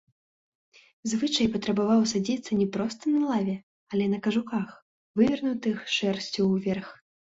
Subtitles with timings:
[1.11, 3.55] Звычай патрабаваў садзіцца не проста на лаве,
[3.95, 4.67] але на кажухах,
[5.23, 6.87] вывернутых шэрсцю ўверх.